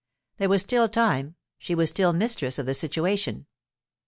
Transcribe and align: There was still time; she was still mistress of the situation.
There 0.37 0.49
was 0.49 0.61
still 0.63 0.89
time; 0.89 1.35
she 1.59 1.75
was 1.75 1.89
still 1.89 2.11
mistress 2.11 2.57
of 2.57 2.65
the 2.65 2.73
situation. 2.73 3.45